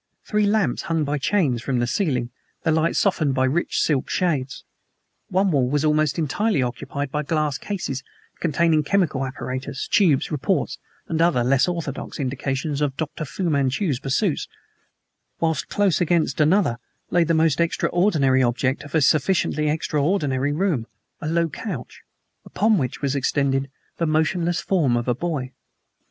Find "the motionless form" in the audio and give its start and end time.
23.97-24.97